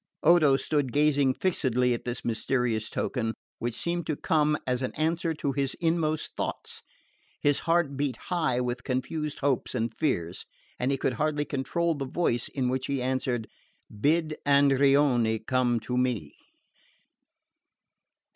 [0.23, 5.31] Odo stood gazing fixedly at this mysterious token, which seemed to come as an answer
[5.35, 6.81] to his inmost thoughts.
[7.39, 10.43] His heart beat high with confused hopes and fears,
[10.79, 13.47] and he could hardly control the voice in which he answered:
[13.95, 16.33] "Bid Andreoni come to me."